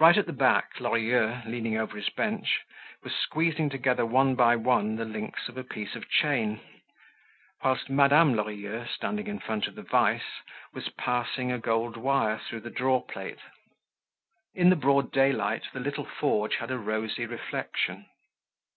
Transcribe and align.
Right 0.00 0.18
at 0.18 0.26
the 0.26 0.32
back 0.32 0.80
Lorilleux, 0.80 1.42
leaning 1.46 1.76
over 1.78 1.96
his 1.96 2.08
bench, 2.08 2.62
was 3.04 3.14
squeezing 3.14 3.70
together 3.70 4.04
one 4.04 4.34
by 4.34 4.56
one 4.56 4.96
the 4.96 5.04
links 5.04 5.48
of 5.48 5.56
a 5.56 5.62
piece 5.62 5.94
of 5.94 6.10
chain, 6.10 6.58
whilst 7.62 7.88
Madame 7.88 8.34
Lorilleux, 8.34 8.86
standing 8.92 9.28
in 9.28 9.38
front 9.38 9.68
of 9.68 9.76
the 9.76 9.84
vise 9.84 10.40
was 10.74 10.88
passing 10.88 11.52
a 11.52 11.60
gold 11.60 11.96
wire 11.96 12.38
through 12.40 12.62
the 12.62 12.70
draw 12.70 13.02
plate. 13.02 13.38
In 14.52 14.68
the 14.68 14.74
broad 14.74 15.12
daylight 15.12 15.62
the 15.72 15.78
little 15.78 16.06
forge 16.06 16.56
had 16.56 16.72
a 16.72 16.78
rosy 16.80 17.24
reflection. 17.24 18.06